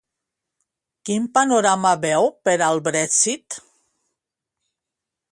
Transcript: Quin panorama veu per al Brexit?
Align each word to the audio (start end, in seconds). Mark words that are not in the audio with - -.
Quin 1.09 1.25
panorama 1.37 1.91
veu 2.05 2.25
per 2.47 2.55
al 2.67 2.81
Brexit? 2.87 3.59